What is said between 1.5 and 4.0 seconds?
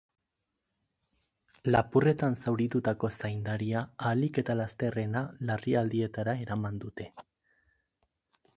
Lapurretan zauritutako zaindaria